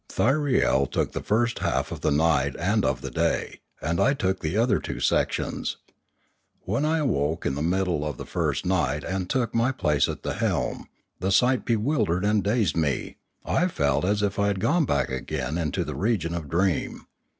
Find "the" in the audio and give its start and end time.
1.11-1.21, 2.01-2.09, 3.01-3.11, 4.39-4.57, 7.53-7.61, 8.17-8.25, 10.23-10.33, 11.19-11.31, 15.83-15.93